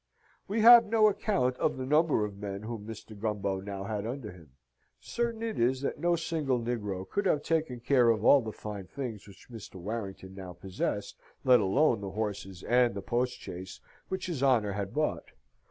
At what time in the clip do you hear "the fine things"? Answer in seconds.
8.41-9.27